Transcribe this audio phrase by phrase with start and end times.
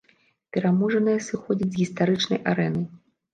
[0.55, 2.83] Пераможаныя сыходзяць з гістарычнай арэны.